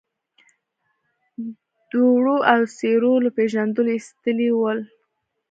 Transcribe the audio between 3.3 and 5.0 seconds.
پېژندلو ايستلي ول.